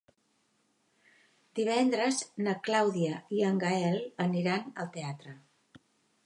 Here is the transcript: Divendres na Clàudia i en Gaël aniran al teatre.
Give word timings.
Divendres 1.59 2.21
na 2.47 2.55
Clàudia 2.69 3.19
i 3.41 3.45
en 3.51 3.61
Gaël 3.65 4.01
aniran 4.27 4.75
al 4.87 4.91
teatre. 4.99 5.37